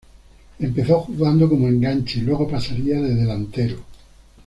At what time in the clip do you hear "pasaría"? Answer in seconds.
2.47-2.99